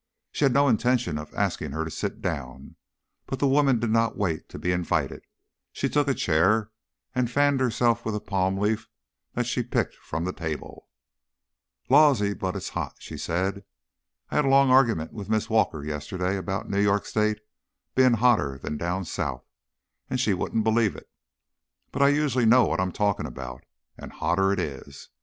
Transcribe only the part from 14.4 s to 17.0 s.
a long argument with Miss Walker yesterday about New